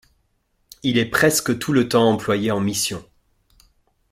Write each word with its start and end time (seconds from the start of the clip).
Il 0.81 0.97
est 0.97 1.05
presque 1.11 1.59
tout 1.59 1.73
le 1.73 1.87
temps 1.87 2.09
employé 2.09 2.49
en 2.49 2.59
mission. 2.59 3.05